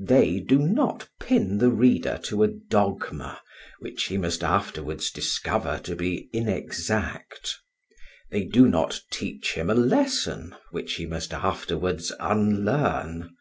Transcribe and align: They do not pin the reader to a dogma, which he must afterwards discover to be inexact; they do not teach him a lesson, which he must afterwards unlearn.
They 0.00 0.40
do 0.40 0.58
not 0.58 1.06
pin 1.20 1.58
the 1.58 1.68
reader 1.68 2.18
to 2.22 2.42
a 2.42 2.48
dogma, 2.48 3.42
which 3.78 4.04
he 4.04 4.16
must 4.16 4.42
afterwards 4.42 5.10
discover 5.10 5.78
to 5.84 5.94
be 5.94 6.30
inexact; 6.32 7.58
they 8.30 8.44
do 8.44 8.68
not 8.70 9.02
teach 9.10 9.52
him 9.52 9.68
a 9.68 9.74
lesson, 9.74 10.56
which 10.70 10.94
he 10.94 11.04
must 11.04 11.34
afterwards 11.34 12.10
unlearn. 12.18 13.36